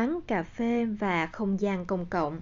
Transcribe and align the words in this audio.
quán 0.00 0.20
cà 0.26 0.42
phê 0.42 0.84
và 0.84 1.26
không 1.26 1.60
gian 1.60 1.84
công 1.84 2.06
cộng. 2.06 2.40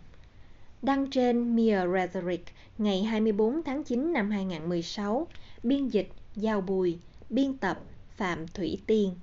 Đăng 0.82 1.10
trên 1.10 1.56
Mere 1.56 1.86
Rhetoric 1.92 2.44
ngày 2.78 3.02
24 3.04 3.62
tháng 3.62 3.84
9 3.84 4.12
năm 4.12 4.30
2016, 4.30 5.26
biên 5.62 5.88
dịch 5.88 6.08
Giao 6.36 6.60
Bùi, 6.60 6.98
biên 7.30 7.56
tập 7.56 7.80
Phạm 8.16 8.48
Thủy 8.48 8.82
Tiên. 8.86 9.14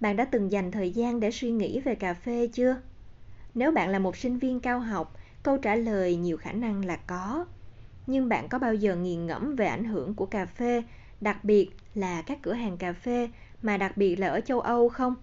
Bạn 0.00 0.16
đã 0.16 0.24
từng 0.24 0.52
dành 0.52 0.70
thời 0.70 0.90
gian 0.90 1.20
để 1.20 1.30
suy 1.30 1.50
nghĩ 1.50 1.80
về 1.80 1.94
cà 1.94 2.14
phê 2.14 2.48
chưa? 2.52 2.76
Nếu 3.54 3.72
bạn 3.72 3.88
là 3.88 3.98
một 3.98 4.16
sinh 4.16 4.38
viên 4.38 4.60
cao 4.60 4.80
học, 4.80 5.16
câu 5.42 5.58
trả 5.58 5.74
lời 5.74 6.16
nhiều 6.16 6.36
khả 6.36 6.52
năng 6.52 6.84
là 6.84 6.96
có. 6.96 7.44
Nhưng 8.06 8.28
bạn 8.28 8.48
có 8.48 8.58
bao 8.58 8.74
giờ 8.74 8.96
nghiền 8.96 9.26
ngẫm 9.26 9.56
về 9.56 9.66
ảnh 9.66 9.84
hưởng 9.84 10.14
của 10.14 10.26
cà 10.26 10.46
phê, 10.46 10.82
đặc 11.20 11.44
biệt 11.44 11.70
là 11.94 12.22
các 12.22 12.38
cửa 12.42 12.54
hàng 12.54 12.76
cà 12.76 12.92
phê 12.92 13.28
mà 13.62 13.76
đặc 13.76 13.96
biệt 13.96 14.16
là 14.16 14.28
ở 14.28 14.40
châu 14.40 14.60
Âu 14.60 14.88
không? 14.88 15.14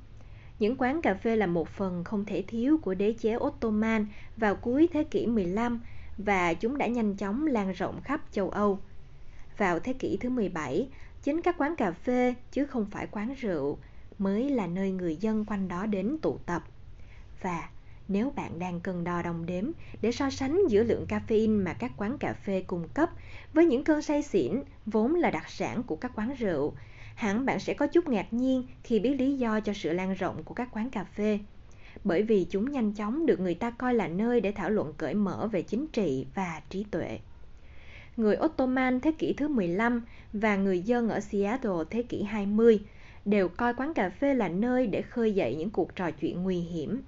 Những 0.59 0.75
quán 0.77 1.01
cà 1.01 1.13
phê 1.13 1.35
là 1.35 1.45
một 1.45 1.69
phần 1.69 2.03
không 2.03 2.25
thể 2.25 2.43
thiếu 2.47 2.77
của 2.81 2.93
đế 2.93 3.13
chế 3.13 3.35
Ottoman 3.35 4.05
vào 4.37 4.55
cuối 4.55 4.89
thế 4.93 5.03
kỷ 5.03 5.27
15 5.27 5.81
và 6.17 6.53
chúng 6.53 6.77
đã 6.77 6.87
nhanh 6.87 7.15
chóng 7.15 7.47
lan 7.47 7.71
rộng 7.71 8.01
khắp 8.01 8.21
châu 8.31 8.49
Âu. 8.49 8.79
Vào 9.57 9.79
thế 9.79 9.93
kỷ 9.93 10.17
thứ 10.17 10.29
17, 10.29 10.87
chính 11.23 11.41
các 11.41 11.55
quán 11.57 11.75
cà 11.75 11.91
phê 11.91 12.35
chứ 12.51 12.65
không 12.65 12.85
phải 12.91 13.07
quán 13.11 13.33
rượu 13.33 13.77
mới 14.17 14.49
là 14.49 14.67
nơi 14.67 14.91
người 14.91 15.15
dân 15.15 15.45
quanh 15.45 15.67
đó 15.67 15.85
đến 15.85 16.17
tụ 16.21 16.37
tập. 16.45 16.63
Và 17.41 17.69
nếu 18.07 18.31
bạn 18.35 18.59
đang 18.59 18.79
cân 18.79 19.03
đo 19.03 19.21
đong 19.21 19.45
đếm 19.45 19.71
để 20.01 20.11
so 20.11 20.29
sánh 20.29 20.61
giữa 20.69 20.83
lượng 20.83 21.05
caffeine 21.09 21.63
mà 21.63 21.73
các 21.73 21.91
quán 21.97 22.17
cà 22.17 22.33
phê 22.33 22.63
cung 22.67 22.87
cấp 22.93 23.09
với 23.53 23.65
những 23.65 23.83
cơn 23.83 24.01
say 24.01 24.23
xỉn 24.23 24.63
vốn 24.85 25.15
là 25.15 25.31
đặc 25.31 25.49
sản 25.49 25.83
của 25.83 25.95
các 25.95 26.11
quán 26.15 26.35
rượu 26.39 26.73
hẳn 27.19 27.45
bạn 27.45 27.59
sẽ 27.59 27.73
có 27.73 27.87
chút 27.87 28.07
ngạc 28.07 28.33
nhiên 28.33 28.63
khi 28.83 28.99
biết 28.99 29.15
lý 29.19 29.37
do 29.37 29.59
cho 29.59 29.73
sự 29.73 29.93
lan 29.93 30.13
rộng 30.13 30.43
của 30.43 30.53
các 30.53 30.69
quán 30.71 30.89
cà 30.89 31.03
phê 31.03 31.39
bởi 32.03 32.23
vì 32.23 32.45
chúng 32.49 32.71
nhanh 32.71 32.91
chóng 32.93 33.25
được 33.25 33.39
người 33.39 33.55
ta 33.55 33.71
coi 33.71 33.93
là 33.93 34.07
nơi 34.07 34.41
để 34.41 34.51
thảo 34.51 34.69
luận 34.69 34.93
cởi 34.97 35.13
mở 35.13 35.49
về 35.51 35.61
chính 35.61 35.87
trị 35.87 36.25
và 36.35 36.61
trí 36.69 36.85
tuệ. 36.91 37.19
Người 38.17 38.37
Ottoman 38.45 38.99
thế 38.99 39.11
kỷ 39.11 39.33
thứ 39.33 39.47
15 39.47 40.05
và 40.33 40.55
người 40.55 40.79
dân 40.79 41.09
ở 41.09 41.19
Seattle 41.19 41.83
thế 41.89 42.03
kỷ 42.03 42.23
20 42.23 42.79
đều 43.25 43.49
coi 43.49 43.73
quán 43.73 43.93
cà 43.93 44.09
phê 44.09 44.33
là 44.33 44.47
nơi 44.47 44.87
để 44.87 45.01
khơi 45.01 45.31
dậy 45.33 45.55
những 45.55 45.69
cuộc 45.69 45.95
trò 45.95 46.11
chuyện 46.11 46.43
nguy 46.43 46.59
hiểm. 46.59 47.01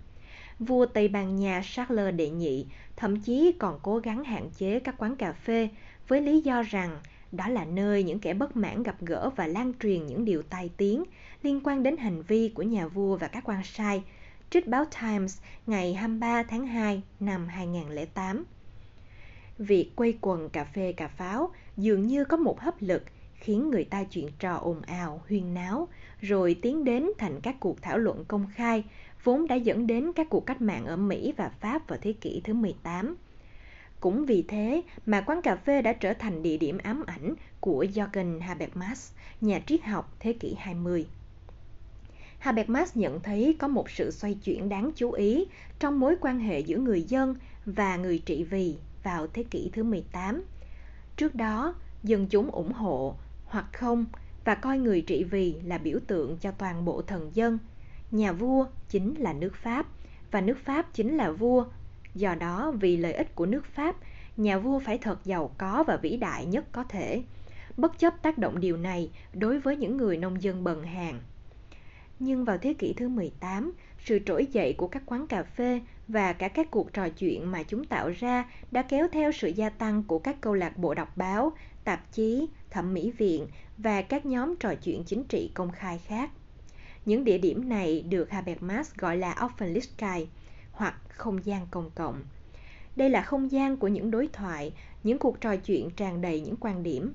Vua 0.60 0.86
Tây 0.86 1.08
Ban 1.08 1.36
Nha 1.36 1.62
Charles 1.64 2.16
đệ 2.16 2.30
nhị 2.30 2.66
thậm 2.96 3.22
chí 3.22 3.52
còn 3.60 3.80
cố 3.82 3.98
gắng 3.98 4.24
hạn 4.24 4.50
chế 4.58 4.80
các 4.80 4.96
quán 4.98 5.16
cà 5.16 5.32
phê 5.32 5.70
với 6.08 6.22
lý 6.22 6.42
do 6.42 6.62
rằng 6.62 7.00
đó 7.32 7.48
là 7.48 7.66
nơi 7.66 8.04
những 8.04 8.20
kẻ 8.20 8.34
bất 8.34 8.58
mãn 8.58 8.84
gặp 8.84 8.96
gỡ 9.02 9.30
và 9.36 9.48
lan 9.48 9.74
truyền 9.84 10.06
những 10.08 10.26
điều 10.26 10.42
tai 10.42 10.70
tiếng 10.78 11.04
liên 11.44 11.60
quan 11.64 11.84
đến 11.84 11.98
hành 11.98 12.22
vi 12.22 12.50
của 12.50 12.64
nhà 12.64 12.88
vua 12.88 13.16
và 13.16 13.28
các 13.28 13.44
quan 13.44 13.64
sai, 13.64 14.04
trích 14.50 14.68
báo 14.68 14.86
Times 15.02 15.40
ngày 15.68 15.94
23 15.94 16.44
tháng 16.44 16.68
2 16.68 17.02
năm 17.20 17.48
2008. 17.48 18.44
Việc 19.58 19.92
quây 19.96 20.18
quần 20.22 20.50
cà 20.50 20.64
phê 20.64 20.92
cà 20.92 21.08
pháo 21.08 21.52
dường 21.78 22.08
như 22.08 22.26
có 22.26 22.38
một 22.38 22.60
hấp 22.60 22.76
lực 22.80 23.04
khiến 23.34 23.70
người 23.70 23.84
ta 23.84 24.04
chuyện 24.04 24.28
trò 24.40 24.56
ồn 24.56 24.82
ào, 24.82 25.22
huyên 25.28 25.54
náo, 25.54 25.88
rồi 26.22 26.56
tiến 26.62 26.84
đến 26.84 27.10
thành 27.18 27.40
các 27.42 27.56
cuộc 27.60 27.82
thảo 27.82 27.98
luận 27.98 28.26
công 28.28 28.48
khai, 28.56 28.84
vốn 29.24 29.48
đã 29.48 29.56
dẫn 29.56 29.88
đến 29.88 30.14
các 30.16 30.28
cuộc 30.30 30.46
cách 30.46 30.62
mạng 30.62 30.86
ở 30.86 30.98
Mỹ 30.98 31.34
và 31.38 31.50
Pháp 31.50 31.88
vào 31.88 32.00
thế 32.02 32.14
kỷ 32.14 32.42
thứ 32.44 32.54
18. 32.54 33.16
Cũng 34.02 34.26
vì 34.26 34.44
thế 34.48 34.82
mà 35.06 35.22
quán 35.22 35.42
cà 35.42 35.56
phê 35.56 35.82
đã 35.82 35.94
trở 35.94 36.14
thành 36.14 36.44
địa 36.44 36.58
điểm 36.58 36.78
ám 36.78 37.04
ảnh 37.06 37.36
của 37.60 37.86
Jürgen 37.94 38.42
Habermas, 38.42 39.12
nhà 39.42 39.62
triết 39.68 39.84
học 39.84 40.16
thế 40.20 40.34
kỷ 40.34 40.56
20. 40.60 41.08
Habermas 42.40 42.98
nhận 42.98 43.20
thấy 43.20 43.56
có 43.60 43.68
một 43.68 43.90
sự 43.90 44.12
xoay 44.12 44.34
chuyển 44.34 44.70
đáng 44.70 44.92
chú 44.96 45.12
ý 45.12 45.46
trong 45.80 46.00
mối 46.00 46.16
quan 46.22 46.40
hệ 46.40 46.60
giữa 46.60 46.78
người 46.78 47.02
dân 47.02 47.36
và 47.66 47.96
người 47.96 48.20
trị 48.26 48.44
vì 48.44 48.76
vào 49.04 49.28
thế 49.28 49.44
kỷ 49.44 49.70
thứ 49.74 49.84
18. 49.84 50.44
Trước 51.18 51.36
đó, 51.36 51.76
dân 52.04 52.28
chúng 52.28 52.52
ủng 52.52 52.74
hộ 52.74 53.16
hoặc 53.46 53.66
không 53.74 54.06
và 54.46 54.56
coi 54.56 54.78
người 54.78 55.02
trị 55.02 55.24
vì 55.24 55.56
là 55.64 55.78
biểu 55.78 56.00
tượng 56.08 56.38
cho 56.38 56.52
toàn 56.52 56.86
bộ 56.86 57.02
thần 57.02 57.32
dân. 57.34 57.58
Nhà 58.12 58.32
vua 58.32 58.66
chính 58.90 59.16
là 59.18 59.34
nước 59.34 59.56
Pháp 59.56 59.86
và 60.32 60.42
nước 60.42 60.58
Pháp 60.64 60.94
chính 60.94 61.18
là 61.18 61.32
vua 61.32 61.66
Do 62.16 62.36
đó, 62.36 62.74
vì 62.80 62.98
lợi 62.98 63.14
ích 63.14 63.36
của 63.36 63.46
nước 63.46 63.66
Pháp, 63.66 63.96
nhà 64.38 64.58
vua 64.58 64.80
phải 64.80 64.98
thật 64.98 65.20
giàu 65.26 65.52
có 65.58 65.84
và 65.88 65.98
vĩ 65.98 66.18
đại 66.18 66.46
nhất 66.46 66.66
có 66.72 66.84
thể, 66.84 67.24
bất 67.78 68.00
chấp 68.00 68.22
tác 68.22 68.38
động 68.38 68.60
điều 68.60 68.78
này 68.78 69.10
đối 69.34 69.60
với 69.60 69.78
những 69.78 69.98
người 69.98 70.18
nông 70.18 70.42
dân 70.42 70.64
bần 70.64 70.84
hàng. 70.84 71.20
Nhưng 72.20 72.46
vào 72.46 72.58
thế 72.58 72.74
kỷ 72.74 72.94
thứ 72.94 73.10
18, 73.10 73.74
sự 74.06 74.20
trỗi 74.26 74.48
dậy 74.52 74.76
của 74.78 74.88
các 74.88 75.04
quán 75.06 75.28
cà 75.28 75.44
phê 75.44 75.82
và 76.08 76.34
cả 76.34 76.48
các 76.48 76.72
cuộc 76.72 76.94
trò 76.94 77.10
chuyện 77.10 77.52
mà 77.52 77.64
chúng 77.64 77.86
tạo 77.86 78.10
ra 78.10 78.46
đã 78.72 78.82
kéo 78.82 79.08
theo 79.12 79.32
sự 79.32 79.48
gia 79.48 79.70
tăng 79.70 80.04
của 80.04 80.20
các 80.20 80.42
câu 80.42 80.54
lạc 80.54 80.78
bộ 80.78 80.94
đọc 80.94 81.18
báo, 81.18 81.52
tạp 81.84 82.12
chí, 82.12 82.48
thẩm 82.70 82.94
mỹ 82.94 83.12
viện 83.18 83.48
và 83.78 84.02
các 84.02 84.26
nhóm 84.26 84.56
trò 84.56 84.76
chuyện 84.76 85.04
chính 85.04 85.24
trị 85.24 85.52
công 85.54 85.72
khai 85.72 86.02
khác. 86.08 86.30
Những 87.06 87.24
địa 87.24 87.38
điểm 87.38 87.70
này 87.70 88.02
được 88.02 88.30
Habermas 88.32 88.94
gọi 88.96 89.18
là 89.18 89.34
Offenlichkeit, 89.34 90.26
hoặc 90.82 90.96
không 91.10 91.46
gian 91.46 91.68
công 91.72 91.90
cộng. 91.96 92.24
Đây 92.96 93.10
là 93.10 93.22
không 93.22 93.52
gian 93.52 93.78
của 93.78 93.88
những 93.88 94.12
đối 94.12 94.28
thoại, 94.28 94.74
những 95.04 95.20
cuộc 95.20 95.42
trò 95.42 95.56
chuyện 95.56 95.90
tràn 95.90 96.22
đầy 96.22 96.42
những 96.42 96.56
quan 96.60 96.84
điểm. 96.84 97.14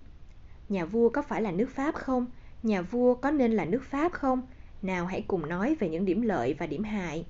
Nhà 0.68 0.84
vua 0.84 1.08
có 1.08 1.22
phải 1.22 1.42
là 1.42 1.50
nước 1.50 1.70
Pháp 1.70 1.94
không? 1.94 2.26
Nhà 2.62 2.82
vua 2.82 3.14
có 3.14 3.30
nên 3.30 3.52
là 3.52 3.64
nước 3.64 3.82
Pháp 3.84 4.12
không? 4.12 4.42
Nào 4.82 5.06
hãy 5.06 5.24
cùng 5.28 5.48
nói 5.48 5.76
về 5.80 5.88
những 5.88 6.04
điểm 6.04 6.22
lợi 6.22 6.54
và 6.54 6.66
điểm 6.66 6.84
hại. 6.84 7.26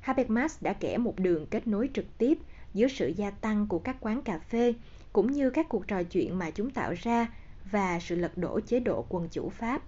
Habermas 0.00 0.62
đã 0.62 0.72
kể 0.72 0.96
một 0.96 1.18
đường 1.18 1.46
kết 1.46 1.66
nối 1.66 1.90
trực 1.94 2.18
tiếp 2.18 2.38
giữa 2.74 2.88
sự 2.88 3.08
gia 3.16 3.30
tăng 3.30 3.66
của 3.66 3.78
các 3.78 3.96
quán 4.00 4.22
cà 4.22 4.38
phê 4.38 4.74
cũng 5.12 5.32
như 5.32 5.50
các 5.50 5.68
cuộc 5.68 5.88
trò 5.88 6.02
chuyện 6.02 6.38
mà 6.38 6.50
chúng 6.50 6.70
tạo 6.70 6.94
ra 7.02 7.34
và 7.70 8.00
sự 8.00 8.16
lật 8.16 8.38
đổ 8.38 8.60
chế 8.60 8.80
độ 8.80 9.04
quân 9.08 9.28
chủ 9.30 9.48
Pháp. 9.48 9.82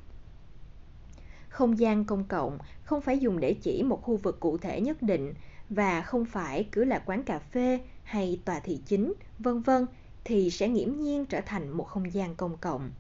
Không 1.48 1.78
gian 1.78 2.04
công 2.04 2.24
cộng 2.24 2.58
không 2.82 3.00
phải 3.00 3.18
dùng 3.18 3.40
để 3.40 3.54
chỉ 3.62 3.82
một 3.82 4.02
khu 4.02 4.16
vực 4.16 4.40
cụ 4.40 4.58
thể 4.58 4.80
nhất 4.80 5.02
định 5.02 5.34
và 5.70 6.02
không 6.02 6.24
phải 6.24 6.68
cứ 6.72 6.84
là 6.84 6.98
quán 6.98 7.22
cà 7.22 7.38
phê 7.38 7.80
hay 8.02 8.40
tòa 8.44 8.60
thị 8.60 8.80
chính, 8.86 9.12
vân 9.38 9.60
vân 9.60 9.86
thì 10.24 10.50
sẽ 10.50 10.68
nghiễm 10.68 11.00
nhiên 11.00 11.26
trở 11.26 11.40
thành 11.40 11.70
một 11.70 11.84
không 11.84 12.12
gian 12.12 12.34
công 12.34 12.56
cộng. 12.56 12.90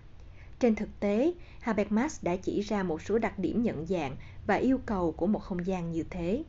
Trên 0.60 0.74
thực 0.74 0.88
tế, 1.00 1.34
Habermas 1.60 2.24
đã 2.24 2.36
chỉ 2.36 2.60
ra 2.60 2.82
một 2.82 3.02
số 3.02 3.18
đặc 3.18 3.38
điểm 3.38 3.62
nhận 3.62 3.86
dạng 3.86 4.16
và 4.46 4.54
yêu 4.54 4.80
cầu 4.86 5.12
của 5.12 5.26
một 5.26 5.38
không 5.38 5.66
gian 5.66 5.92
như 5.92 6.04
thế. 6.10 6.42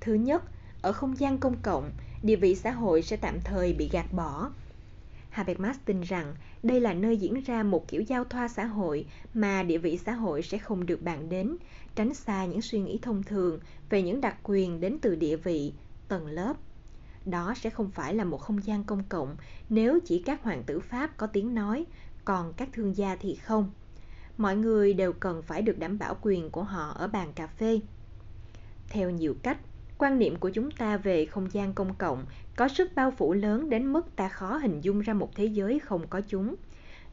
Thứ 0.00 0.14
nhất, 0.14 0.42
ở 0.82 0.92
không 0.92 1.18
gian 1.18 1.38
công 1.38 1.56
cộng, 1.62 1.90
địa 2.22 2.36
vị 2.36 2.54
xã 2.54 2.70
hội 2.70 3.02
sẽ 3.02 3.16
tạm 3.16 3.40
thời 3.40 3.72
bị 3.72 3.88
gạt 3.92 4.12
bỏ. 4.12 4.50
Habermas 5.36 5.76
tin 5.84 6.00
rằng 6.00 6.34
đây 6.62 6.80
là 6.80 6.94
nơi 6.94 7.16
diễn 7.16 7.40
ra 7.40 7.62
một 7.62 7.88
kiểu 7.88 8.02
giao 8.02 8.24
thoa 8.24 8.48
xã 8.48 8.64
hội 8.64 9.06
mà 9.34 9.62
địa 9.62 9.78
vị 9.78 9.98
xã 9.98 10.12
hội 10.12 10.42
sẽ 10.42 10.58
không 10.58 10.86
được 10.86 11.02
bàn 11.02 11.28
đến, 11.28 11.56
tránh 11.94 12.14
xa 12.14 12.44
những 12.44 12.62
suy 12.62 12.80
nghĩ 12.80 12.98
thông 13.02 13.22
thường 13.22 13.60
về 13.90 14.02
những 14.02 14.20
đặc 14.20 14.36
quyền 14.42 14.80
đến 14.80 14.98
từ 15.02 15.14
địa 15.14 15.36
vị, 15.36 15.72
tầng 16.08 16.26
lớp. 16.26 16.54
Đó 17.24 17.54
sẽ 17.56 17.70
không 17.70 17.90
phải 17.90 18.14
là 18.14 18.24
một 18.24 18.40
không 18.40 18.64
gian 18.64 18.84
công 18.84 19.02
cộng 19.08 19.36
nếu 19.68 19.98
chỉ 20.04 20.22
các 20.26 20.42
hoàng 20.42 20.62
tử 20.62 20.80
Pháp 20.80 21.16
có 21.16 21.26
tiếng 21.26 21.54
nói, 21.54 21.86
còn 22.24 22.52
các 22.52 22.68
thương 22.72 22.96
gia 22.96 23.16
thì 23.16 23.34
không. 23.34 23.70
Mọi 24.36 24.56
người 24.56 24.94
đều 24.94 25.12
cần 25.12 25.42
phải 25.42 25.62
được 25.62 25.78
đảm 25.78 25.98
bảo 25.98 26.16
quyền 26.22 26.50
của 26.50 26.62
họ 26.62 26.88
ở 26.88 27.08
bàn 27.08 27.32
cà 27.34 27.46
phê. 27.46 27.80
Theo 28.88 29.10
nhiều 29.10 29.34
cách, 29.42 29.58
quan 29.98 30.18
niệm 30.18 30.36
của 30.36 30.50
chúng 30.50 30.70
ta 30.70 30.96
về 30.96 31.24
không 31.24 31.48
gian 31.52 31.74
công 31.74 31.94
cộng 31.94 32.24
có 32.56 32.68
sức 32.68 32.90
bao 32.94 33.10
phủ 33.10 33.32
lớn 33.32 33.70
đến 33.70 33.92
mức 33.92 34.16
ta 34.16 34.28
khó 34.28 34.56
hình 34.56 34.80
dung 34.80 35.00
ra 35.00 35.14
một 35.14 35.34
thế 35.34 35.44
giới 35.44 35.78
không 35.78 36.06
có 36.06 36.20
chúng. 36.28 36.54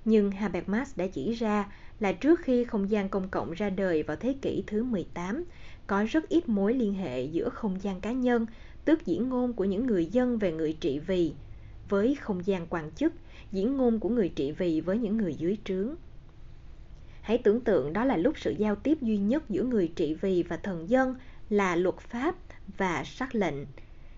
Nhưng 0.05 0.31
Habermas 0.31 0.97
đã 0.97 1.07
chỉ 1.07 1.33
ra 1.33 1.71
là 1.99 2.11
trước 2.11 2.39
khi 2.39 2.63
không 2.63 2.89
gian 2.89 3.09
công 3.09 3.29
cộng 3.29 3.51
ra 3.51 3.69
đời 3.69 4.03
vào 4.03 4.17
thế 4.17 4.35
kỷ 4.41 4.63
thứ 4.67 4.83
18, 4.83 5.43
có 5.87 6.05
rất 6.09 6.29
ít 6.29 6.49
mối 6.49 6.73
liên 6.73 6.93
hệ 6.93 7.23
giữa 7.23 7.49
không 7.49 7.81
gian 7.81 8.01
cá 8.01 8.11
nhân, 8.11 8.45
tức 8.85 9.05
diễn 9.05 9.29
ngôn 9.29 9.53
của 9.53 9.65
những 9.65 9.87
người 9.87 10.05
dân 10.05 10.37
về 10.37 10.51
người 10.51 10.77
trị 10.79 10.99
vì, 10.99 11.33
với 11.89 12.15
không 12.15 12.45
gian 12.45 12.67
quan 12.69 12.91
chức, 12.91 13.13
diễn 13.51 13.77
ngôn 13.77 13.99
của 13.99 14.09
người 14.09 14.29
trị 14.29 14.51
vì 14.51 14.81
với 14.81 14.97
những 14.97 15.17
người 15.17 15.35
dưới 15.35 15.57
trướng. 15.63 15.95
Hãy 17.21 17.37
tưởng 17.37 17.61
tượng 17.61 17.93
đó 17.93 18.05
là 18.05 18.17
lúc 18.17 18.39
sự 18.39 18.55
giao 18.57 18.75
tiếp 18.75 18.97
duy 19.01 19.17
nhất 19.17 19.49
giữa 19.49 19.63
người 19.63 19.91
trị 19.95 20.13
vì 20.21 20.43
và 20.43 20.57
thần 20.57 20.89
dân 20.89 21.15
là 21.49 21.75
luật 21.75 21.97
pháp 21.97 22.35
và 22.77 23.03
sắc 23.03 23.35
lệnh. 23.35 23.55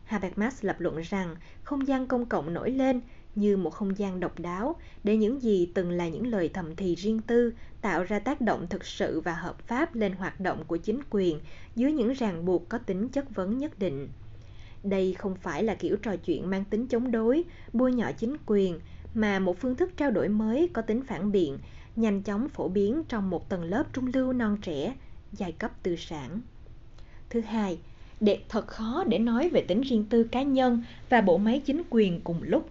Habermas 0.03 0.65
lập 0.65 0.75
luận 0.79 1.01
rằng 1.01 1.35
không 1.63 1.87
gian 1.87 2.07
công 2.07 2.25
cộng 2.25 2.53
nổi 2.53 2.71
lên 2.71 3.01
như 3.35 3.57
một 3.57 3.69
không 3.69 3.97
gian 3.97 4.19
độc 4.19 4.39
đáo 4.39 4.75
để 5.03 5.17
những 5.17 5.41
gì 5.41 5.71
từng 5.73 5.91
là 5.91 6.07
những 6.07 6.27
lời 6.27 6.49
thầm 6.53 6.75
thì 6.75 6.95
riêng 6.95 7.21
tư 7.21 7.53
tạo 7.81 8.03
ra 8.03 8.19
tác 8.19 8.41
động 8.41 8.67
thực 8.69 8.85
sự 8.85 9.21
và 9.21 9.33
hợp 9.33 9.67
pháp 9.67 9.95
lên 9.95 10.13
hoạt 10.13 10.39
động 10.39 10.63
của 10.67 10.77
chính 10.77 10.99
quyền 11.09 11.39
dưới 11.75 11.91
những 11.91 12.13
ràng 12.13 12.45
buộc 12.45 12.69
có 12.69 12.77
tính 12.77 13.09
chất 13.09 13.35
vấn 13.35 13.57
nhất 13.57 13.79
định. 13.79 14.09
Đây 14.83 15.13
không 15.13 15.35
phải 15.35 15.63
là 15.63 15.75
kiểu 15.75 15.97
trò 15.97 16.15
chuyện 16.15 16.49
mang 16.49 16.65
tính 16.65 16.87
chống 16.87 17.11
đối, 17.11 17.43
bôi 17.73 17.93
nhọ 17.93 18.11
chính 18.11 18.35
quyền, 18.45 18.79
mà 19.13 19.39
một 19.39 19.59
phương 19.59 19.75
thức 19.75 19.91
trao 19.97 20.11
đổi 20.11 20.29
mới 20.29 20.69
có 20.73 20.81
tính 20.81 21.01
phản 21.03 21.31
biện, 21.31 21.57
nhanh 21.95 22.21
chóng 22.21 22.49
phổ 22.49 22.67
biến 22.67 23.03
trong 23.07 23.29
một 23.29 23.49
tầng 23.49 23.63
lớp 23.63 23.83
trung 23.93 24.11
lưu 24.13 24.33
non 24.33 24.57
trẻ, 24.61 24.95
giai 25.31 25.51
cấp 25.51 25.71
tư 25.83 25.95
sản. 25.95 26.41
Thứ 27.29 27.41
hai, 27.41 27.79
để 28.19 28.39
thật 28.49 28.67
khó 28.67 29.03
để 29.07 29.19
nói 29.19 29.49
về 29.49 29.61
tính 29.61 29.81
riêng 29.81 30.05
tư 30.09 30.23
cá 30.23 30.43
nhân 30.43 30.83
và 31.09 31.21
bộ 31.21 31.37
máy 31.37 31.61
chính 31.65 31.81
quyền 31.89 32.21
cùng 32.21 32.39
lúc. 32.41 32.69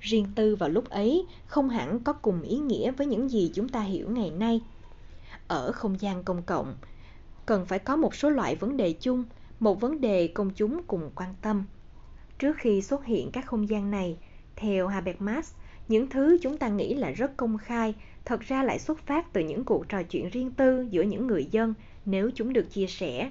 Riêng 0.00 0.26
tư 0.34 0.56
vào 0.56 0.68
lúc 0.68 0.88
ấy 0.88 1.26
không 1.46 1.68
hẳn 1.68 2.00
có 2.00 2.12
cùng 2.12 2.42
ý 2.42 2.56
nghĩa 2.56 2.90
với 2.90 3.06
những 3.06 3.28
gì 3.28 3.50
chúng 3.54 3.68
ta 3.68 3.80
hiểu 3.80 4.10
ngày 4.10 4.30
nay. 4.30 4.60
Ở 5.48 5.72
không 5.72 6.00
gian 6.00 6.24
công 6.24 6.42
cộng, 6.42 6.74
cần 7.46 7.66
phải 7.66 7.78
có 7.78 7.96
một 7.96 8.14
số 8.14 8.30
loại 8.30 8.56
vấn 8.56 8.76
đề 8.76 8.92
chung, 8.92 9.24
một 9.60 9.80
vấn 9.80 10.00
đề 10.00 10.28
công 10.28 10.50
chúng 10.50 10.82
cùng 10.86 11.10
quan 11.14 11.34
tâm. 11.42 11.64
Trước 12.38 12.56
khi 12.56 12.82
xuất 12.82 13.04
hiện 13.04 13.30
các 13.30 13.46
không 13.46 13.68
gian 13.68 13.90
này, 13.90 14.16
theo 14.56 14.88
Habermas, 14.88 15.52
những 15.88 16.10
thứ 16.10 16.38
chúng 16.42 16.58
ta 16.58 16.68
nghĩ 16.68 16.94
là 16.94 17.10
rất 17.10 17.36
công 17.36 17.58
khai 17.58 17.94
thật 18.24 18.40
ra 18.40 18.62
lại 18.62 18.78
xuất 18.78 18.98
phát 18.98 19.32
từ 19.32 19.40
những 19.40 19.64
cuộc 19.64 19.88
trò 19.88 20.02
chuyện 20.02 20.28
riêng 20.28 20.50
tư 20.50 20.86
giữa 20.90 21.02
những 21.02 21.26
người 21.26 21.48
dân 21.50 21.74
nếu 22.04 22.30
chúng 22.34 22.52
được 22.52 22.72
chia 22.72 22.86
sẻ. 22.86 23.30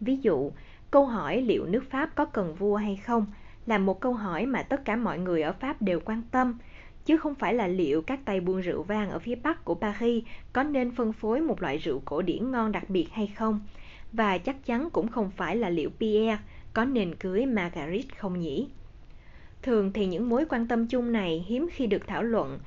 Ví 0.00 0.18
dụ, 0.22 0.52
câu 0.90 1.06
hỏi 1.06 1.42
liệu 1.42 1.66
nước 1.66 1.90
Pháp 1.90 2.14
có 2.14 2.24
cần 2.24 2.54
vua 2.54 2.76
hay 2.76 2.96
không 2.96 3.26
là 3.66 3.78
một 3.78 4.00
câu 4.00 4.14
hỏi 4.14 4.46
mà 4.46 4.62
tất 4.62 4.84
cả 4.84 4.96
mọi 4.96 5.18
người 5.18 5.42
ở 5.42 5.52
Pháp 5.52 5.82
đều 5.82 6.00
quan 6.04 6.22
tâm, 6.30 6.58
chứ 7.04 7.16
không 7.16 7.34
phải 7.34 7.54
là 7.54 7.66
liệu 7.66 8.02
các 8.02 8.20
tay 8.24 8.40
buôn 8.40 8.60
rượu 8.60 8.82
vang 8.82 9.10
ở 9.10 9.18
phía 9.18 9.34
bắc 9.34 9.64
của 9.64 9.74
Paris 9.74 10.24
có 10.52 10.62
nên 10.62 10.90
phân 10.90 11.12
phối 11.12 11.40
một 11.40 11.62
loại 11.62 11.78
rượu 11.78 12.02
cổ 12.04 12.22
điển 12.22 12.50
ngon 12.50 12.72
đặc 12.72 12.90
biệt 12.90 13.08
hay 13.12 13.26
không, 13.26 13.60
và 14.12 14.38
chắc 14.38 14.66
chắn 14.66 14.88
cũng 14.92 15.08
không 15.08 15.30
phải 15.30 15.56
là 15.56 15.70
liệu 15.70 15.90
Pierre 15.90 16.38
có 16.72 16.84
nên 16.84 17.14
cưới 17.14 17.46
Marguerite 17.46 18.16
không 18.18 18.40
nhỉ. 18.40 18.68
Thường 19.62 19.92
thì 19.92 20.06
những 20.06 20.28
mối 20.28 20.44
quan 20.48 20.68
tâm 20.68 20.86
chung 20.86 21.12
này 21.12 21.44
hiếm 21.48 21.68
khi 21.72 21.86
được 21.86 22.06
thảo 22.06 22.22
luận, 22.22 22.58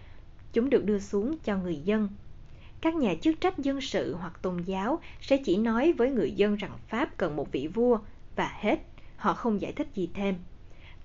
chúng 0.53 0.69
được 0.69 0.85
đưa 0.85 0.99
xuống 0.99 1.37
cho 1.43 1.57
người 1.57 1.75
dân. 1.75 2.09
Các 2.81 2.95
nhà 2.95 3.15
chức 3.21 3.41
trách 3.41 3.57
dân 3.57 3.81
sự 3.81 4.15
hoặc 4.15 4.41
tôn 4.41 4.57
giáo 4.65 4.99
sẽ 5.21 5.37
chỉ 5.37 5.57
nói 5.57 5.93
với 5.93 6.11
người 6.11 6.31
dân 6.31 6.55
rằng 6.55 6.71
Pháp 6.87 7.17
cần 7.17 7.35
một 7.35 7.51
vị 7.51 7.67
vua 7.67 7.99
và 8.35 8.57
hết, 8.59 8.79
họ 9.15 9.33
không 9.33 9.61
giải 9.61 9.71
thích 9.71 9.87
gì 9.93 10.09
thêm. 10.13 10.35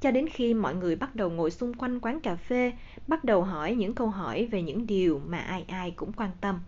Cho 0.01 0.11
đến 0.11 0.29
khi 0.29 0.55
mọi 0.55 0.75
người 0.75 0.97
bắt 0.97 1.17
đầu 1.17 1.31
ngồi 1.31 1.51
xung 1.51 1.75
quanh 1.75 2.01
quán 2.01 2.21
cà 2.21 2.37
phê, 2.37 2.73
bắt 3.07 3.25
đầu 3.25 3.43
hỏi 3.43 3.75
những 3.75 3.95
câu 3.95 4.09
hỏi 4.09 4.47
về 4.51 4.63
những 4.63 4.87
điều 4.87 5.21
mà 5.27 5.39
ai 5.39 5.65
ai 5.69 5.91
cũng 5.91 6.13
quan 6.13 6.31
tâm. 6.41 6.61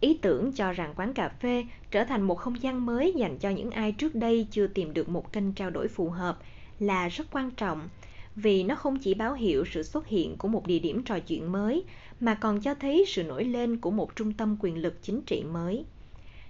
Ý 0.00 0.18
tưởng 0.22 0.52
cho 0.52 0.72
rằng 0.72 0.94
quán 0.96 1.14
cà 1.14 1.28
phê 1.28 1.64
trở 1.90 2.04
thành 2.04 2.22
một 2.22 2.34
không 2.34 2.62
gian 2.62 2.86
mới 2.86 3.12
dành 3.16 3.38
cho 3.38 3.50
những 3.50 3.70
ai 3.70 3.92
trước 3.92 4.14
đây 4.14 4.46
chưa 4.50 4.66
tìm 4.66 4.94
được 4.94 5.08
một 5.08 5.32
kênh 5.32 5.52
trao 5.52 5.70
đổi 5.70 5.88
phù 5.88 6.08
hợp 6.08 6.38
là 6.78 7.08
rất 7.08 7.26
quan 7.32 7.50
trọng 7.50 7.88
vì 8.36 8.62
nó 8.62 8.74
không 8.74 8.98
chỉ 8.98 9.14
báo 9.14 9.34
hiệu 9.34 9.64
sự 9.72 9.82
xuất 9.82 10.06
hiện 10.06 10.36
của 10.36 10.48
một 10.48 10.66
địa 10.66 10.78
điểm 10.78 11.02
trò 11.02 11.18
chuyện 11.18 11.52
mới 11.52 11.84
mà 12.20 12.34
còn 12.34 12.60
cho 12.60 12.74
thấy 12.74 13.04
sự 13.08 13.22
nổi 13.22 13.44
lên 13.44 13.76
của 13.76 13.90
một 13.90 14.16
trung 14.16 14.32
tâm 14.32 14.56
quyền 14.60 14.82
lực 14.82 15.02
chính 15.02 15.22
trị 15.22 15.44
mới. 15.44 15.84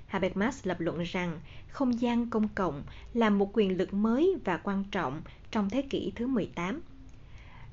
Habermas 0.06 0.67
lập 0.67 0.81
luận 0.81 1.02
rằng 1.02 1.40
không 1.69 2.00
gian 2.00 2.31
công 2.31 2.49
cộng 2.49 2.82
là 3.14 3.31
một 3.31 3.50
quyền 3.52 3.76
lực 3.76 3.94
mới 3.94 4.37
và 4.44 4.56
quan 4.56 4.84
trọng 4.90 5.22
trong 5.50 5.70
thế 5.70 5.82
kỷ 5.82 6.12
thứ 6.17 6.26
18. 6.26 6.81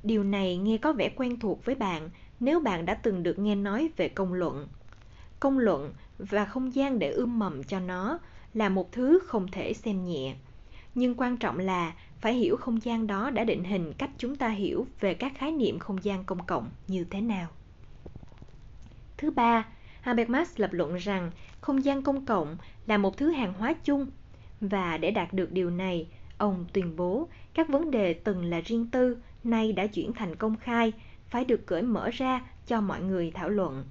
Điều 0.03 0.23
này 0.23 0.57
nghe 0.57 0.77
có 0.77 0.93
vẻ 0.93 1.09
quen 1.15 1.39
thuộc 1.39 1.65
với 1.65 1.75
bạn 1.75 2.09
nếu 2.39 2.59
bạn 2.59 2.85
đã 2.85 2.93
từng 2.93 3.23
được 3.23 3.39
nghe 3.39 3.55
nói 3.55 3.89
về 3.97 4.09
công 4.09 4.33
luận. 4.33 4.67
Công 5.39 5.57
luận 5.57 5.93
và 6.17 6.45
không 6.45 6.75
gian 6.75 6.99
để 6.99 7.09
ươm 7.09 7.39
mầm 7.39 7.63
cho 7.63 7.79
nó 7.79 8.19
là 8.53 8.69
một 8.69 8.91
thứ 8.91 9.19
không 9.25 9.47
thể 9.51 9.73
xem 9.73 10.05
nhẹ. 10.05 10.35
Nhưng 10.95 11.15
quan 11.17 11.37
trọng 11.37 11.59
là 11.59 11.93
phải 12.21 12.33
hiểu 12.33 12.57
không 12.57 12.83
gian 12.83 13.07
đó 13.07 13.29
đã 13.29 13.43
định 13.43 13.63
hình 13.63 13.93
cách 13.97 14.09
chúng 14.17 14.35
ta 14.35 14.49
hiểu 14.49 14.87
về 14.99 15.13
các 15.13 15.33
khái 15.35 15.51
niệm 15.51 15.79
không 15.79 16.03
gian 16.03 16.23
công 16.23 16.45
cộng 16.45 16.69
như 16.87 17.03
thế 17.03 17.21
nào. 17.21 17.47
Thứ 19.17 19.31
ba, 19.31 19.65
Habermas 20.01 20.59
lập 20.59 20.69
luận 20.73 20.95
rằng 20.95 21.31
không 21.61 21.85
gian 21.85 22.01
công 22.01 22.25
cộng 22.25 22.57
là 22.87 22.97
một 22.97 23.17
thứ 23.17 23.31
hàng 23.31 23.53
hóa 23.53 23.73
chung 23.83 24.07
và 24.61 24.97
để 24.97 25.11
đạt 25.11 25.33
được 25.33 25.51
điều 25.51 25.69
này, 25.69 26.07
ông 26.37 26.65
tuyên 26.73 26.95
bố 26.95 27.27
các 27.53 27.69
vấn 27.69 27.91
đề 27.91 28.13
từng 28.13 28.45
là 28.45 28.61
riêng 28.61 28.87
tư 28.91 29.17
nay 29.43 29.73
đã 29.73 29.87
chuyển 29.87 30.13
thành 30.13 30.35
công 30.35 30.55
khai, 30.55 30.93
phải 31.29 31.45
được 31.45 31.65
cởi 31.65 31.81
mở 31.81 32.09
ra 32.09 32.41
cho 32.67 32.81
mọi 32.81 33.01
người 33.01 33.31
thảo 33.31 33.49
luận. 33.49 33.85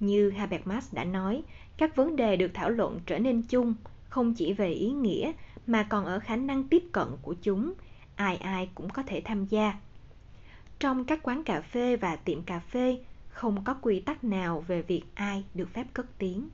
Như 0.00 0.30
Habermas 0.30 0.94
đã 0.94 1.04
nói, 1.04 1.42
các 1.76 1.96
vấn 1.96 2.16
đề 2.16 2.36
được 2.36 2.50
thảo 2.54 2.70
luận 2.70 3.00
trở 3.06 3.18
nên 3.18 3.42
chung, 3.42 3.74
không 4.08 4.34
chỉ 4.34 4.52
về 4.52 4.72
ý 4.72 4.90
nghĩa 4.90 5.32
mà 5.66 5.82
còn 5.82 6.04
ở 6.04 6.20
khả 6.20 6.36
năng 6.36 6.64
tiếp 6.64 6.82
cận 6.92 7.08
của 7.22 7.34
chúng, 7.42 7.72
ai 8.16 8.36
ai 8.36 8.68
cũng 8.74 8.90
có 8.90 9.02
thể 9.02 9.22
tham 9.24 9.46
gia. 9.46 9.74
Trong 10.78 11.04
các 11.04 11.20
quán 11.22 11.44
cà 11.44 11.60
phê 11.60 11.96
và 11.96 12.16
tiệm 12.16 12.42
cà 12.42 12.58
phê, 12.58 12.98
không 13.34 13.64
có 13.64 13.74
quy 13.74 14.00
tắc 14.00 14.24
nào 14.24 14.64
về 14.66 14.82
việc 14.82 15.02
ai 15.14 15.44
được 15.54 15.68
phép 15.72 15.86
cất 15.92 16.06
tiếng. 16.18 16.48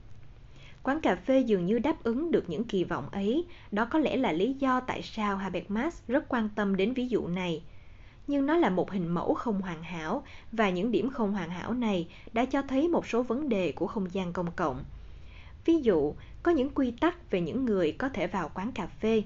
Quán 0.83 1.01
cà 1.01 1.15
phê 1.15 1.39
dường 1.39 1.65
như 1.65 1.79
đáp 1.79 2.03
ứng 2.03 2.31
được 2.31 2.49
những 2.49 2.63
kỳ 2.63 2.83
vọng 2.83 3.09
ấy, 3.11 3.45
đó 3.71 3.85
có 3.85 3.99
lẽ 3.99 4.17
là 4.17 4.31
lý 4.31 4.53
do 4.53 4.79
tại 4.79 5.01
sao 5.01 5.37
Habermas 5.37 6.01
rất 6.07 6.25
quan 6.29 6.49
tâm 6.55 6.75
đến 6.75 6.93
ví 6.93 7.07
dụ 7.07 7.27
này. 7.27 7.63
Nhưng 8.27 8.45
nó 8.45 8.57
là 8.57 8.69
một 8.69 8.91
hình 8.91 9.07
mẫu 9.07 9.33
không 9.33 9.61
hoàn 9.61 9.83
hảo 9.83 10.23
và 10.51 10.69
những 10.69 10.91
điểm 10.91 11.09
không 11.09 11.33
hoàn 11.33 11.49
hảo 11.49 11.73
này 11.73 12.07
đã 12.33 12.45
cho 12.45 12.61
thấy 12.61 12.87
một 12.87 13.07
số 13.07 13.23
vấn 13.23 13.49
đề 13.49 13.71
của 13.71 13.87
không 13.87 14.13
gian 14.13 14.33
công 14.33 14.51
cộng. 14.51 14.83
Ví 15.65 15.81
dụ, 15.81 16.13
có 16.43 16.51
những 16.51 16.69
quy 16.69 16.91
tắc 16.91 17.31
về 17.31 17.41
những 17.41 17.65
người 17.65 17.91
có 17.91 18.09
thể 18.09 18.27
vào 18.27 18.51
quán 18.53 18.71
cà 18.71 18.87
phê. 18.87 19.23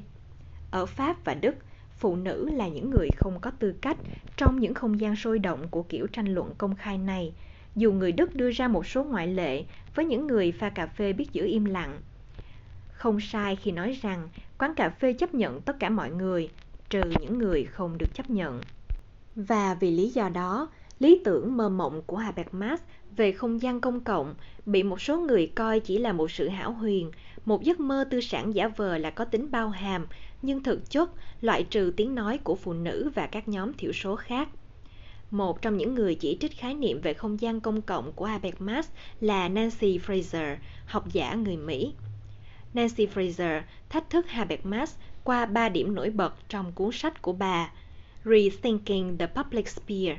Ở 0.72 0.86
Pháp 0.86 1.26
và 1.26 1.34
Đức, 1.34 1.56
phụ 1.98 2.16
nữ 2.16 2.50
là 2.50 2.68
những 2.68 2.90
người 2.90 3.12
không 3.12 3.40
có 3.42 3.52
tư 3.52 3.76
cách 3.82 3.98
trong 4.38 4.60
những 4.60 4.74
không 4.74 5.00
gian 5.00 5.16
sôi 5.16 5.40
động 5.40 5.68
của 5.70 5.84
kiểu 5.84 6.08
tranh 6.08 6.28
luận 6.34 6.54
công 6.58 6.76
khai 6.76 6.98
này, 6.98 7.34
dù 7.76 7.92
người 7.92 8.12
Đức 8.12 8.36
đưa 8.36 8.52
ra 8.52 8.68
một 8.68 8.88
số 8.88 9.04
ngoại 9.04 9.28
lệ 9.28 9.64
với 9.96 10.06
những 10.06 10.28
người 10.28 10.52
pha 10.52 10.70
cà 10.70 10.88
phê 10.88 11.14
biết 11.14 11.32
giữ 11.32 11.46
im 11.46 11.66
lặng. 11.66 12.02
Không 12.92 13.20
sai 13.20 13.56
khi 13.56 13.72
nói 13.72 14.00
rằng 14.02 14.30
quán 14.58 14.76
cà 14.76 14.90
phê 14.90 15.14
chấp 15.14 15.34
nhận 15.34 15.62
tất 15.62 15.80
cả 15.80 15.90
mọi 15.90 16.12
người, 16.12 16.50
trừ 16.90 17.10
những 17.10 17.38
người 17.38 17.64
không 17.64 17.98
được 17.98 18.14
chấp 18.14 18.30
nhận. 18.30 18.60
Và 19.36 19.74
vì 19.74 19.92
lý 19.92 20.10
do 20.10 20.30
đó, 20.30 20.70
lý 21.00 21.22
tưởng 21.26 21.58
mơ 21.58 21.70
mộng 21.70 22.02
của 22.06 22.18
Habermas 22.18 22.82
về 23.16 23.32
không 23.32 23.62
gian 23.62 23.82
công 23.82 24.00
cộng 24.00 24.36
bị 24.66 24.84
một 24.84 25.02
số 25.02 25.20
người 25.20 25.52
coi 25.56 25.80
chỉ 25.80 25.98
là 25.98 26.14
một 26.14 26.32
sự 26.32 26.50
hão 26.50 26.72
huyền, 26.72 27.12
một 27.46 27.64
giấc 27.64 27.80
mơ 27.80 28.06
tư 28.10 28.22
sản 28.22 28.56
giả 28.56 28.68
vờ 28.68 28.98
là 28.98 29.10
có 29.10 29.26
tính 29.26 29.52
bao 29.52 29.70
hàm, 29.70 30.08
nhưng 30.42 30.64
thực 30.64 30.90
chất 30.90 31.10
loại 31.42 31.64
trừ 31.64 31.94
tiếng 31.98 32.16
nói 32.16 32.38
của 32.44 32.56
phụ 32.56 32.74
nữ 32.74 33.12
và 33.16 33.28
các 33.28 33.48
nhóm 33.48 33.74
thiểu 33.74 33.92
số 33.92 34.16
khác. 34.16 34.50
Một 35.32 35.62
trong 35.62 35.78
những 35.78 35.96
người 35.96 36.16
chỉ 36.16 36.38
trích 36.42 36.58
khái 36.58 36.74
niệm 36.74 37.02
về 37.02 37.14
không 37.14 37.42
gian 37.42 37.62
công 37.62 37.82
cộng 37.82 38.12
của 38.12 38.26
Habermas 38.26 38.90
là 39.22 39.50
Nancy 39.50 39.98
Fraser, 39.98 40.56
học 40.86 41.14
giả 41.14 41.34
người 41.34 41.58
Mỹ. 41.58 41.94
Nancy 42.74 43.08
Fraser 43.16 43.62
thách 43.90 44.10
thức 44.10 44.28
Habermas 44.28 44.96
qua 45.24 45.46
ba 45.46 45.70
điểm 45.70 45.96
nổi 45.96 46.10
bật 46.10 46.36
trong 46.50 46.72
cuốn 46.72 46.92
sách 46.92 47.22
của 47.22 47.34
bà 47.34 47.72
Rethinking 48.26 49.18
the 49.18 49.28
Public 49.28 49.68
Sphere, 49.70 50.18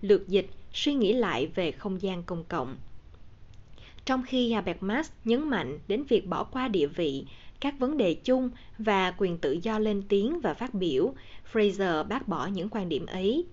lược 0.00 0.28
dịch 0.28 0.50
suy 0.72 0.94
nghĩ 0.94 1.12
lại 1.12 1.46
về 1.46 1.72
không 1.72 2.02
gian 2.02 2.22
công 2.22 2.44
cộng. 2.44 2.76
Trong 4.08 4.22
khi 4.22 4.52
Habermas 4.52 5.10
nhấn 5.24 5.48
mạnh 5.48 5.78
đến 5.88 6.04
việc 6.04 6.26
bỏ 6.26 6.44
qua 6.44 6.68
địa 6.68 6.86
vị, 6.86 7.24
các 7.60 7.78
vấn 7.78 7.96
đề 7.96 8.14
chung 8.14 8.50
và 8.78 9.14
quyền 9.18 9.38
tự 9.38 9.58
do 9.62 9.78
lên 9.78 10.02
tiếng 10.08 10.40
và 10.40 10.54
phát 10.54 10.74
biểu, 10.74 11.14
Fraser 11.52 12.04
bác 12.04 12.28
bỏ 12.28 12.46
những 12.46 12.68
quan 12.68 12.88
điểm 12.88 13.06
ấy. 13.06 13.44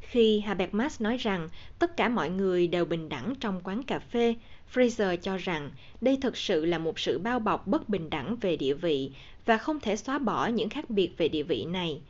Khi 0.00 0.40
Habermas 0.40 1.02
nói 1.02 1.16
rằng 1.16 1.48
tất 1.78 1.96
cả 1.96 2.08
mọi 2.08 2.30
người 2.30 2.66
đều 2.66 2.84
bình 2.84 3.08
đẳng 3.08 3.34
trong 3.40 3.60
quán 3.64 3.82
cà 3.82 3.98
phê, 3.98 4.34
Fraser 4.74 5.16
cho 5.16 5.36
rằng 5.36 5.70
đây 6.00 6.18
thực 6.22 6.36
sự 6.36 6.64
là 6.64 6.78
một 6.78 6.98
sự 6.98 7.18
bao 7.18 7.38
bọc 7.38 7.66
bất 7.66 7.88
bình 7.88 8.10
đẳng 8.10 8.36
về 8.36 8.56
địa 8.56 8.74
vị 8.74 9.10
và 9.44 9.58
không 9.58 9.80
thể 9.80 9.96
xóa 9.96 10.18
bỏ 10.18 10.46
những 10.46 10.68
khác 10.68 10.90
biệt 10.90 11.10
về 11.16 11.28
địa 11.28 11.42
vị 11.42 11.64
này. 11.64 12.00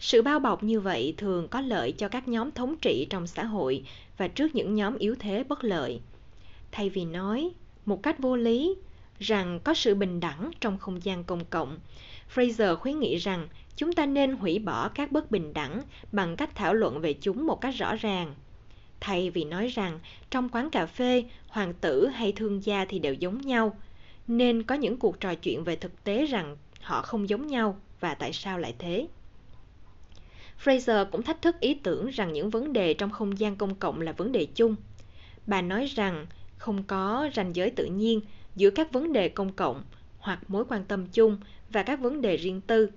Sự 0.00 0.22
bao 0.22 0.38
bọc 0.38 0.62
như 0.62 0.80
vậy 0.80 1.14
thường 1.16 1.48
có 1.48 1.60
lợi 1.60 1.92
cho 1.92 2.08
các 2.08 2.28
nhóm 2.28 2.50
thống 2.50 2.76
trị 2.82 3.06
trong 3.10 3.26
xã 3.26 3.44
hội 3.44 3.84
và 4.16 4.28
trước 4.28 4.54
những 4.54 4.74
nhóm 4.74 4.98
yếu 4.98 5.14
thế 5.18 5.44
bất 5.44 5.64
lợi. 5.64 6.00
Thay 6.76 6.90
vì 6.90 7.04
nói 7.04 7.50
một 7.86 8.02
cách 8.02 8.18
vô 8.18 8.36
lý 8.36 8.74
rằng 9.18 9.60
có 9.64 9.74
sự 9.74 9.94
bình 9.94 10.20
đẳng 10.20 10.50
trong 10.60 10.78
không 10.78 11.04
gian 11.04 11.24
công 11.24 11.44
cộng, 11.44 11.78
Fraser 12.34 12.76
khuyến 12.76 13.00
nghị 13.00 13.16
rằng 13.16 13.48
chúng 13.76 13.92
ta 13.92 14.06
nên 14.06 14.36
hủy 14.36 14.58
bỏ 14.58 14.88
các 14.88 15.12
bất 15.12 15.30
bình 15.30 15.52
đẳng 15.54 15.82
bằng 16.12 16.36
cách 16.36 16.54
thảo 16.54 16.74
luận 16.74 17.00
về 17.00 17.12
chúng 17.12 17.46
một 17.46 17.60
cách 17.60 17.74
rõ 17.74 17.94
ràng. 17.96 18.34
Thay 19.00 19.30
vì 19.30 19.44
nói 19.44 19.68
rằng 19.68 20.00
trong 20.30 20.48
quán 20.48 20.70
cà 20.70 20.86
phê, 20.86 21.24
hoàng 21.48 21.74
tử 21.74 22.06
hay 22.06 22.32
thương 22.32 22.64
gia 22.64 22.84
thì 22.84 22.98
đều 22.98 23.14
giống 23.14 23.40
nhau, 23.40 23.76
nên 24.26 24.62
có 24.62 24.74
những 24.74 24.96
cuộc 24.96 25.20
trò 25.20 25.34
chuyện 25.34 25.64
về 25.64 25.76
thực 25.76 26.04
tế 26.04 26.26
rằng 26.26 26.56
họ 26.80 27.02
không 27.02 27.28
giống 27.28 27.46
nhau 27.46 27.80
và 28.00 28.14
tại 28.14 28.32
sao 28.32 28.58
lại 28.58 28.74
thế. 28.78 29.08
Fraser 30.64 31.04
cũng 31.04 31.22
thách 31.22 31.42
thức 31.42 31.60
ý 31.60 31.74
tưởng 31.74 32.08
rằng 32.08 32.32
những 32.32 32.50
vấn 32.50 32.72
đề 32.72 32.94
trong 32.94 33.10
không 33.10 33.38
gian 33.38 33.56
công 33.56 33.74
cộng 33.74 34.00
là 34.00 34.12
vấn 34.12 34.32
đề 34.32 34.46
chung. 34.54 34.76
Bà 35.46 35.62
nói 35.62 35.86
rằng 35.86 36.26
không 36.66 36.82
có 36.82 37.30
ranh 37.34 37.56
giới 37.56 37.70
tự 37.70 37.84
nhiên 37.84 38.20
giữa 38.56 38.70
các 38.70 38.92
vấn 38.92 39.12
đề 39.12 39.28
công 39.28 39.52
cộng 39.52 39.82
hoặc 40.18 40.50
mối 40.50 40.64
quan 40.68 40.84
tâm 40.84 41.06
chung 41.06 41.38
và 41.70 41.82
các 41.82 42.00
vấn 42.00 42.22
đề 42.22 42.36
riêng 42.36 42.60
tư. 42.60 42.90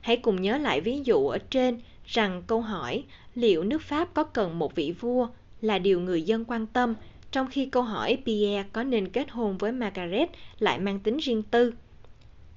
Hãy 0.00 0.16
cùng 0.16 0.42
nhớ 0.42 0.58
lại 0.58 0.80
ví 0.80 1.00
dụ 1.04 1.28
ở 1.28 1.38
trên 1.38 1.80
rằng 2.06 2.42
câu 2.46 2.60
hỏi 2.60 3.04
liệu 3.34 3.64
nước 3.64 3.82
Pháp 3.82 4.14
có 4.14 4.24
cần 4.24 4.58
một 4.58 4.74
vị 4.74 4.94
vua 5.00 5.28
là 5.60 5.78
điều 5.78 6.00
người 6.00 6.22
dân 6.22 6.44
quan 6.44 6.66
tâm 6.66 6.94
trong 7.30 7.46
khi 7.50 7.66
câu 7.66 7.82
hỏi 7.82 8.18
Pierre 8.26 8.68
có 8.72 8.82
nên 8.82 9.08
kết 9.08 9.30
hôn 9.30 9.58
với 9.58 9.72
Margaret 9.72 10.30
lại 10.58 10.78
mang 10.78 11.00
tính 11.00 11.16
riêng 11.16 11.42
tư. 11.42 11.74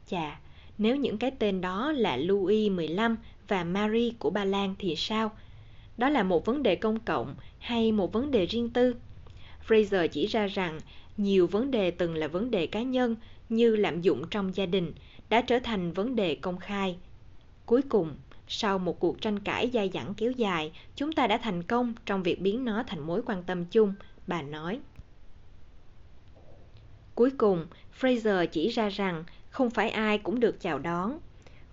Chà, 0.09 0.39
nếu 0.77 0.95
những 0.95 1.17
cái 1.17 1.31
tên 1.31 1.61
đó 1.61 1.91
là 1.91 2.17
Louis 2.17 2.71
XV 2.71 2.99
và 3.47 3.63
Marie 3.63 4.11
của 4.19 4.29
Ba 4.29 4.45
Lan 4.45 4.75
thì 4.79 4.95
sao? 4.95 5.31
Đó 5.97 6.09
là 6.09 6.23
một 6.23 6.45
vấn 6.45 6.63
đề 6.63 6.75
công 6.75 6.99
cộng 6.99 7.35
hay 7.59 7.91
một 7.91 8.13
vấn 8.13 8.31
đề 8.31 8.45
riêng 8.45 8.69
tư? 8.69 8.95
Fraser 9.67 10.07
chỉ 10.07 10.27
ra 10.27 10.47
rằng 10.47 10.79
nhiều 11.17 11.47
vấn 11.47 11.71
đề 11.71 11.91
từng 11.91 12.15
là 12.15 12.27
vấn 12.27 12.51
đề 12.51 12.67
cá 12.67 12.81
nhân 12.81 13.15
như 13.49 13.75
lạm 13.75 14.01
dụng 14.01 14.23
trong 14.29 14.55
gia 14.55 14.65
đình 14.65 14.93
đã 15.29 15.41
trở 15.41 15.59
thành 15.59 15.91
vấn 15.91 16.15
đề 16.15 16.35
công 16.35 16.57
khai. 16.59 16.97
Cuối 17.65 17.81
cùng, 17.81 18.15
sau 18.47 18.79
một 18.79 18.99
cuộc 18.99 19.21
tranh 19.21 19.39
cãi 19.39 19.69
dai 19.73 19.89
dẳng 19.93 20.13
kéo 20.17 20.31
dài, 20.31 20.71
chúng 20.95 21.11
ta 21.11 21.27
đã 21.27 21.37
thành 21.37 21.63
công 21.63 21.93
trong 22.05 22.23
việc 22.23 22.41
biến 22.41 22.65
nó 22.65 22.83
thành 22.87 22.99
mối 22.99 23.21
quan 23.25 23.43
tâm 23.43 23.65
chung, 23.65 23.93
bà 24.27 24.41
nói. 24.41 24.79
Cuối 27.15 27.31
cùng, 27.37 27.67
Fraser 27.99 28.45
chỉ 28.45 28.69
ra 28.69 28.89
rằng 28.89 29.23
không 29.49 29.69
phải 29.69 29.89
ai 29.89 30.17
cũng 30.17 30.39
được 30.39 30.61
chào 30.61 30.79
đón. 30.79 31.19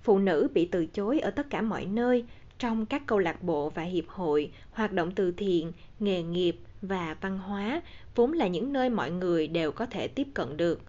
Phụ 0.02 0.18
nữ 0.18 0.48
bị 0.54 0.64
từ 0.66 0.86
chối 0.86 1.20
ở 1.20 1.30
tất 1.30 1.50
cả 1.50 1.62
mọi 1.62 1.84
nơi, 1.84 2.24
trong 2.58 2.86
các 2.86 3.02
câu 3.06 3.18
lạc 3.18 3.42
bộ 3.42 3.70
và 3.70 3.82
hiệp 3.82 4.08
hội, 4.08 4.50
hoạt 4.70 4.92
động 4.92 5.10
từ 5.14 5.32
thiện, 5.32 5.72
nghề 6.00 6.22
nghiệp 6.22 6.56
và 6.88 7.16
văn 7.20 7.38
hóa, 7.38 7.82
vốn 8.14 8.32
là 8.32 8.46
những 8.46 8.72
nơi 8.72 8.90
mọi 8.90 9.10
người 9.10 9.46
đều 9.46 9.72
có 9.72 9.86
thể 9.86 10.08
tiếp 10.08 10.26
cận 10.34 10.56
được. 10.56 10.80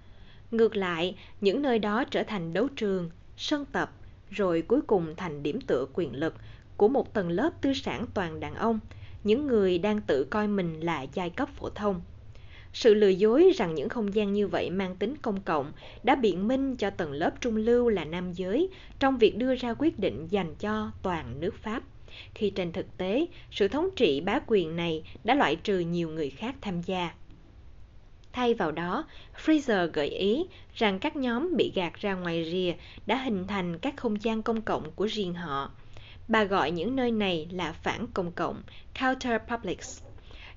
Ngược 0.52 0.76
lại, 0.76 1.16
những 1.42 1.62
nơi 1.62 1.80
đó 1.80 2.04
trở 2.04 2.24
thành 2.24 2.54
đấu 2.54 2.68
trường, 2.76 3.10
sân 3.38 3.66
tập, 3.66 3.92
rồi 4.30 4.62
cuối 4.62 4.82
cùng 4.82 5.16
thành 5.16 5.44
điểm 5.44 5.62
tựa 5.62 5.86
quyền 5.94 6.16
lực 6.16 6.36
của 6.78 6.88
một 6.88 7.14
tầng 7.14 7.30
lớp 7.30 7.50
tư 7.62 7.74
sản 7.74 8.06
toàn 8.14 8.40
đàn 8.40 8.56
ông, 8.56 8.80
những 9.24 9.48
người 9.48 9.78
đang 9.78 10.02
tự 10.02 10.24
coi 10.24 10.48
mình 10.48 10.80
là 10.80 11.06
giai 11.14 11.30
cấp 11.30 11.50
phổ 11.50 11.70
thông. 11.70 12.02
Sự 12.74 12.94
lừa 12.94 13.08
dối 13.08 13.52
rằng 13.56 13.76
những 13.76 13.90
không 13.90 14.14
gian 14.16 14.34
như 14.34 14.48
vậy 14.48 14.70
mang 14.70 14.96
tính 14.96 15.16
công 15.22 15.42
cộng 15.42 15.72
đã 16.04 16.16
biện 16.16 16.48
minh 16.48 16.76
cho 16.76 16.90
tầng 16.90 17.12
lớp 17.12 17.32
trung 17.42 17.56
lưu 17.56 17.90
là 17.90 18.06
nam 18.06 18.34
giới 18.34 18.70
trong 19.00 19.18
việc 19.18 19.38
đưa 19.38 19.56
ra 19.56 19.74
quyết 19.74 20.00
định 20.00 20.28
dành 20.30 20.56
cho 20.56 20.92
toàn 21.02 21.40
nước 21.40 21.56
Pháp. 21.62 21.84
Khi 22.36 22.50
trên 22.50 22.72
thực 22.72 22.98
tế, 22.98 23.26
sự 23.52 23.68
thống 23.68 23.90
trị 23.96 24.22
bá 24.22 24.40
quyền 24.48 24.76
này 24.76 25.04
đã 25.24 25.36
loại 25.36 25.56
trừ 25.56 25.80
nhiều 25.80 26.10
người 26.10 26.30
khác 26.30 26.56
tham 26.62 26.82
gia. 26.82 27.14
Thay 28.34 28.54
vào 28.54 28.72
đó, 28.72 29.06
Fraser 29.46 29.88
gợi 29.94 30.08
ý 30.08 30.46
rằng 30.76 31.00
các 31.00 31.16
nhóm 31.16 31.56
bị 31.58 31.72
gạt 31.76 31.94
ra 31.94 32.14
ngoài 32.14 32.50
rìa 32.52 32.74
đã 33.06 33.16
hình 33.16 33.48
thành 33.48 33.80
các 33.80 33.98
không 33.98 34.24
gian 34.24 34.44
công 34.44 34.62
cộng 34.62 34.92
của 34.92 35.06
riêng 35.06 35.34
họ. 35.34 35.72
Bà 36.28 36.44
gọi 36.44 36.72
những 36.72 36.96
nơi 36.96 37.12
này 37.12 37.48
là 37.52 37.74
phản 37.74 38.08
công 38.14 38.32
cộng, 38.32 38.64
counter 39.00 39.42
publics. 39.48 40.02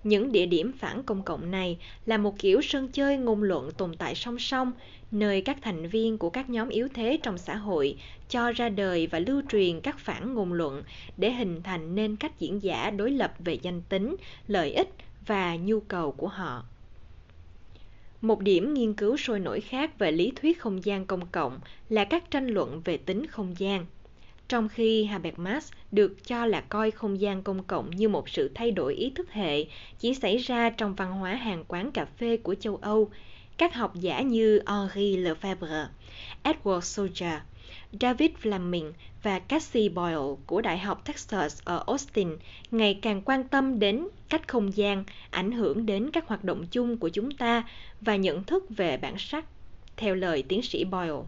Những 0.05 0.33
địa 0.33 0.47
điểm 0.47 0.73
phản 0.79 1.03
công 1.03 1.23
cộng 1.23 1.51
này 1.51 1.79
là 2.07 2.17
một 2.17 2.39
kiểu 2.39 2.61
sân 2.63 2.89
chơi 2.89 3.17
ngôn 3.17 3.43
luận 3.43 3.71
tồn 3.77 3.97
tại 3.97 4.15
song 4.15 4.39
song, 4.39 4.73
nơi 5.11 5.41
các 5.41 5.59
thành 5.63 5.89
viên 5.89 6.19
của 6.19 6.31
các 6.31 6.51
nhóm 6.51 6.69
yếu 6.69 6.89
thế 6.95 7.19
trong 7.23 7.39
xã 7.39 7.57
hội 7.57 7.97
cho 8.29 8.53
ra 8.53 8.69
đời 8.69 9.07
và 9.07 9.19
lưu 9.19 9.43
truyền 9.49 9.81
các 9.81 9.99
phản 9.99 10.35
ngôn 10.35 10.53
luận 10.53 10.83
để 11.17 11.33
hình 11.33 11.63
thành 11.63 11.95
nên 11.95 12.17
cách 12.17 12.41
diễn 12.41 12.63
giả 12.63 12.91
đối 12.91 13.11
lập 13.11 13.35
về 13.39 13.59
danh 13.63 13.83
tính, 13.83 14.17
lợi 14.49 14.73
ích 14.73 14.89
và 15.27 15.57
nhu 15.57 15.81
cầu 15.81 16.13
của 16.13 16.29
họ. 16.29 16.65
Một 18.21 18.41
điểm 18.41 18.75
nghiên 18.75 18.95
cứu 18.95 19.17
sôi 19.17 19.41
nổi 19.41 19.61
khác 19.61 19.99
về 19.99 20.13
lý 20.13 20.33
thuyết 20.37 20.61
không 20.61 20.85
gian 20.85 21.07
công 21.07 21.27
cộng 21.27 21.59
là 21.89 22.05
các 22.05 22.31
tranh 22.31 22.47
luận 22.47 22.81
về 22.85 22.97
tính 22.97 23.27
không 23.27 23.55
gian. 23.59 23.87
Trong 24.49 24.69
khi 24.69 25.05
Habermas 25.05 25.73
được 25.93 26.27
cho 26.27 26.47
là 26.47 26.61
coi 26.61 26.91
không 26.91 27.21
gian 27.21 27.43
công 27.43 27.65
cộng 27.65 27.91
như 27.91 28.09
một 28.09 28.29
sự 28.29 28.51
thay 28.55 28.71
đổi 28.71 28.95
ý 28.95 29.11
thức 29.11 29.33
hệ 29.33 29.65
chỉ 29.99 30.15
xảy 30.15 30.37
ra 30.37 30.71
trong 30.71 30.95
văn 30.95 31.13
hóa 31.13 31.35
hàng 31.35 31.65
quán 31.69 31.93
cà 31.93 32.05
phê 32.05 32.37
của 32.37 32.55
châu 32.55 32.77
Âu, 32.77 33.11
các 33.57 33.75
học 33.75 33.93
giả 33.95 34.21
như 34.21 34.61
Henri 34.67 35.17
Lefebvre, 35.17 35.87
Edward 36.43 36.81
Soldier, 36.81 37.35
David 38.01 38.31
Fleming 38.43 38.93
và 39.23 39.39
Cassie 39.39 39.89
Boyle 39.89 40.37
của 40.47 40.61
Đại 40.61 40.79
học 40.79 41.03
Texas 41.05 41.61
ở 41.65 41.85
Austin 41.87 42.37
ngày 42.71 42.99
càng 43.03 43.23
quan 43.25 43.49
tâm 43.49 43.79
đến 43.79 44.09
cách 44.29 44.49
không 44.49 44.77
gian 44.77 45.05
ảnh 45.31 45.53
hưởng 45.53 45.87
đến 45.87 46.11
các 46.11 46.27
hoạt 46.27 46.45
động 46.45 46.67
chung 46.71 46.97
của 46.97 47.09
chúng 47.09 47.31
ta 47.31 47.69
và 48.01 48.17
nhận 48.17 48.45
thức 48.45 48.65
về 48.69 48.97
bản 48.97 49.15
sắc, 49.19 49.45
theo 49.97 50.15
lời 50.15 50.43
tiến 50.49 50.63
sĩ 50.63 50.85
Boyle. 50.85 51.23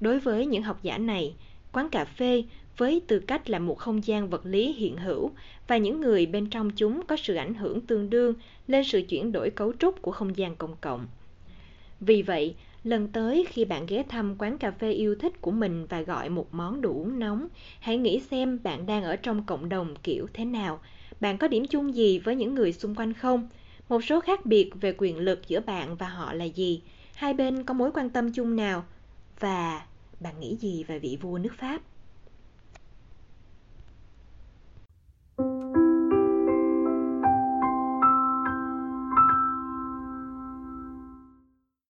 Đối 0.00 0.20
với 0.20 0.46
những 0.46 0.62
học 0.62 0.82
giả 0.82 0.98
này, 0.98 1.34
quán 1.72 1.88
cà 1.88 2.04
phê 2.04 2.44
với 2.76 3.02
tư 3.06 3.18
cách 3.18 3.50
là 3.50 3.58
một 3.58 3.78
không 3.78 4.06
gian 4.06 4.30
vật 4.30 4.46
lý 4.46 4.72
hiện 4.72 4.96
hữu 4.96 5.30
và 5.68 5.76
những 5.76 6.00
người 6.00 6.26
bên 6.26 6.50
trong 6.50 6.70
chúng 6.70 7.06
có 7.06 7.16
sự 7.16 7.34
ảnh 7.34 7.54
hưởng 7.54 7.80
tương 7.80 8.10
đương 8.10 8.34
lên 8.66 8.84
sự 8.84 9.02
chuyển 9.08 9.32
đổi 9.32 9.50
cấu 9.50 9.72
trúc 9.72 10.02
của 10.02 10.12
không 10.12 10.36
gian 10.36 10.56
công 10.56 10.76
cộng. 10.80 11.06
Vì 12.00 12.22
vậy, 12.22 12.54
lần 12.84 13.08
tới 13.08 13.46
khi 13.48 13.64
bạn 13.64 13.86
ghé 13.86 14.02
thăm 14.08 14.34
quán 14.38 14.58
cà 14.58 14.70
phê 14.70 14.92
yêu 14.92 15.14
thích 15.14 15.40
của 15.40 15.50
mình 15.50 15.86
và 15.86 16.00
gọi 16.00 16.28
một 16.28 16.54
món 16.54 16.80
đồ 16.80 16.90
uống 16.90 17.18
nóng, 17.18 17.48
hãy 17.80 17.96
nghĩ 17.96 18.20
xem 18.20 18.58
bạn 18.62 18.86
đang 18.86 19.04
ở 19.04 19.16
trong 19.16 19.44
cộng 19.44 19.68
đồng 19.68 19.94
kiểu 20.02 20.26
thế 20.32 20.44
nào. 20.44 20.80
Bạn 21.20 21.38
có 21.38 21.48
điểm 21.48 21.66
chung 21.66 21.94
gì 21.94 22.18
với 22.18 22.36
những 22.36 22.54
người 22.54 22.72
xung 22.72 22.94
quanh 22.94 23.12
không? 23.12 23.48
Một 23.88 24.04
số 24.04 24.20
khác 24.20 24.46
biệt 24.46 24.70
về 24.80 24.94
quyền 24.98 25.18
lực 25.18 25.48
giữa 25.48 25.60
bạn 25.60 25.96
và 25.96 26.08
họ 26.08 26.32
là 26.32 26.44
gì? 26.44 26.82
Hai 27.14 27.34
bên 27.34 27.64
có 27.64 27.74
mối 27.74 27.90
quan 27.94 28.10
tâm 28.10 28.32
chung 28.32 28.56
nào? 28.56 28.84
Và 29.40 29.82
bạn 30.20 30.40
nghĩ 30.40 30.56
gì 30.60 30.84
về 30.84 30.98
vị 30.98 31.18
vua 31.20 31.38
nước 31.38 31.52
Pháp? 31.58 31.82